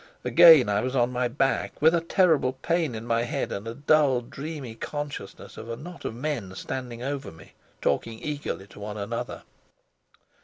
Again 0.25 0.67
I 0.67 0.81
was 0.81 0.95
on 0.95 1.11
my 1.11 1.27
back, 1.27 1.79
with 1.79 1.93
a 1.93 2.01
terrible 2.01 2.53
pain 2.53 2.95
in 2.95 3.05
my 3.05 3.21
head, 3.21 3.51
and 3.51 3.67
a 3.67 3.75
dull, 3.75 4.21
dreamy 4.21 4.73
consciousness 4.73 5.57
of 5.57 5.69
a 5.69 5.75
knot 5.75 6.05
of 6.05 6.15
men 6.15 6.55
standing 6.55 7.03
over 7.03 7.31
me, 7.31 7.53
talking 7.81 8.17
eagerly 8.19 8.65
to 8.65 8.79
one 8.79 8.97
another. 8.97 9.43